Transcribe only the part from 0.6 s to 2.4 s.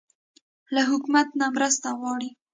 له حکومت نه مرسته غواړئ؟